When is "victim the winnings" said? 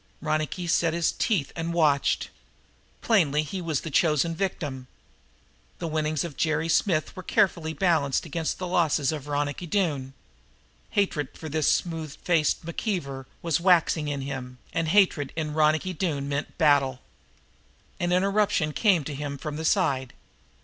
4.33-6.23